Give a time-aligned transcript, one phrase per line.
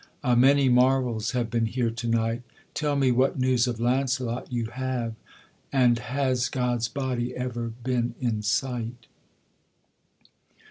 [0.23, 2.41] A many marvels have been here to night;
[2.73, 5.13] Tell me what news of Launcelot you have,
[5.71, 9.05] And has God's body ever been in sight?